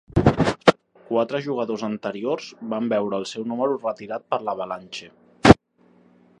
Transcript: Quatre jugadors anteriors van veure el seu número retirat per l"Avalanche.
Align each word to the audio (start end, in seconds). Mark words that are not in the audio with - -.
Quatre 1.09 1.41
jugadors 1.47 1.83
anteriors 1.89 2.49
van 2.73 2.89
veure 2.95 3.19
el 3.21 3.29
seu 3.35 3.47
número 3.53 3.79
retirat 3.87 4.29
per 4.33 4.41
l"Avalanche. 4.43 5.11